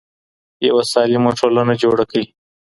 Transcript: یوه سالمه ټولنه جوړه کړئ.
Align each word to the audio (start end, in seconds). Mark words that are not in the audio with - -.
یوه 0.67 0.83
سالمه 0.91 1.31
ټولنه 1.39 1.73
جوړه 1.81 2.03
کړئ. 2.11 2.25